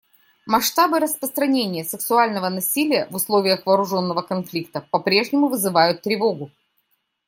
Масштабы 0.47 0.97
распространения 0.99 1.83
сексуального 1.83 2.49
насилия 2.49 3.05
в 3.11 3.15
условиях 3.17 3.67
вооруженного 3.67 4.23
конфликта 4.23 4.81
попрежнему 4.89 5.47
вызывают 5.47 6.01
тревогу. 6.01 6.49